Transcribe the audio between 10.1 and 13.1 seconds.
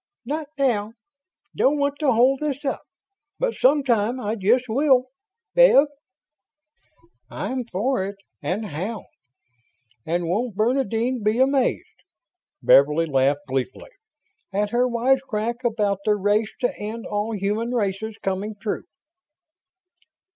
won't Bernadine be amazed," Beverly